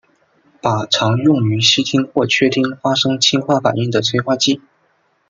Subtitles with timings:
[0.63, 4.59] 钯常用于烯烃或炔烃发生氢化反应的催化剂。